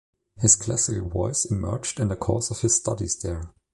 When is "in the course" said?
1.99-2.49